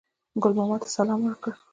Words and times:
ګل 0.41 0.53
ماما 0.57 0.77
ته 0.83 0.87
سلام 0.97 1.19
ورکړ. 1.23 1.51